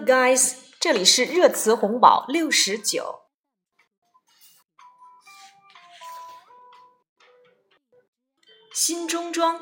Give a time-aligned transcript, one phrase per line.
[0.00, 0.54] guys！
[0.80, 3.26] 这里是热词红宝六十九。
[8.72, 9.60] 新中装，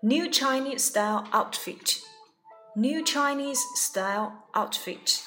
[0.00, 5.20] New Chinese style outfit。New Chinese style outfit.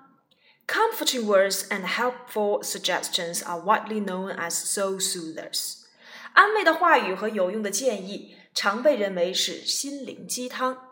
[0.67, 5.85] Comforting words and helpful suggestions are widely known as soul soothers。
[6.35, 10.91] 安慰的话语和有用的建议常被认为是心灵鸡汤。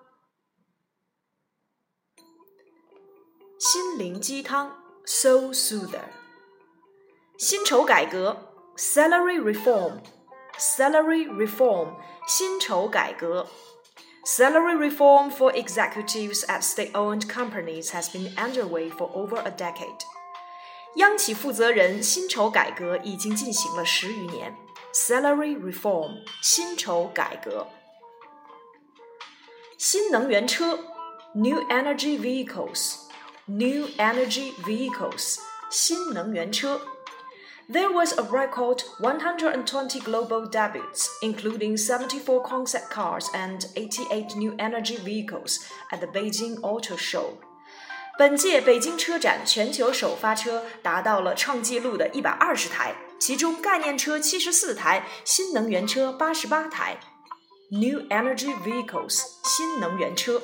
[3.59, 6.09] 心灵鸡汤 （soul soother）。
[7.38, 11.94] 薪酬改革 （salary reform），salary reform，
[12.27, 13.47] 薪酬改革。
[14.25, 19.99] Salary reform for executives at state-owned companies has been underway for over a decade.
[20.97, 24.55] 央企负责人薪酬改革已经进行了十余年。
[24.93, 27.66] Salary reform，薪酬改革。
[29.78, 30.78] 新能源车，
[31.33, 35.38] New Energy Vehicles，New Energy Vehicles，
[35.71, 36.81] 新能源车。
[37.69, 44.97] there was a record 120 global debuts, including 74 concept cars and 88 new energy
[44.97, 45.61] vehicles
[45.93, 47.34] at the Beijing Auto Show.
[48.19, 56.99] 本届北京车展全球首发车达到了创纪录的一百二十台，其中概念车七十四台，新能源车八十八台。
[57.71, 60.43] New Energy Vehicles 新能源车。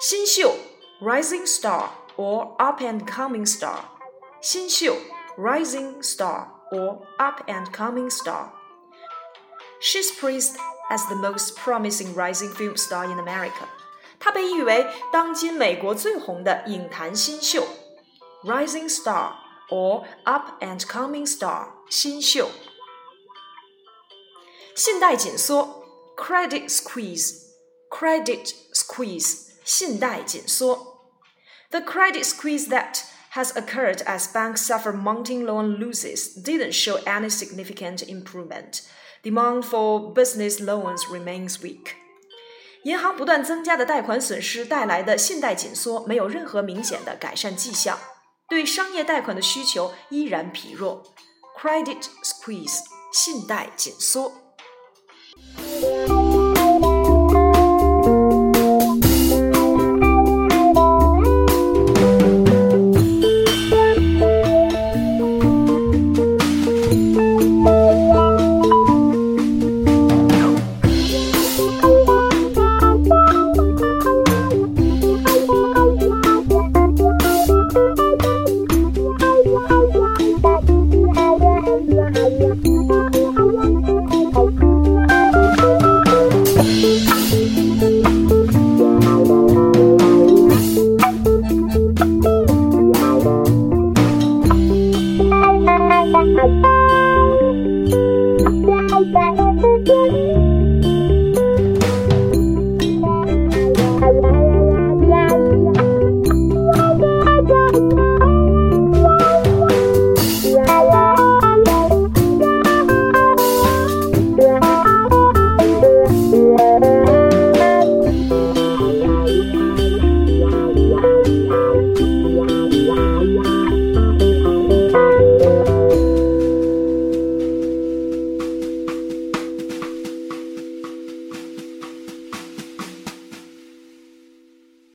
[0.00, 0.54] 新秀
[1.00, 3.80] Rising Star or Up and Coming Star
[4.42, 4.96] 新秀
[5.36, 8.52] rising star or up and coming star.
[9.80, 10.56] She's praised
[10.90, 13.68] as the most promising rising film star in America.
[14.18, 17.64] 她被誉为当今美国最红的影坛新秀，
[18.42, 19.34] rising star
[19.70, 22.50] or up and coming star 新秀。
[24.74, 25.84] 信贷紧缩，
[26.16, 31.12] credit squeeze，credit squeeze，信贷紧缩。
[31.70, 33.02] The credit squeeze that
[33.32, 38.82] has occurred as banks suffer mounting loan losses didn't show any significant improvement.
[39.22, 41.94] Demand for business loans remains weak.
[42.84, 47.98] 银行不断增加的贷款损失带来的信贷紧缩没有任何明显的改善迹象，
[48.48, 51.02] 对商业贷款的需求依然疲弱。
[51.60, 52.78] Credit squeeze，
[53.12, 54.32] 信贷紧缩。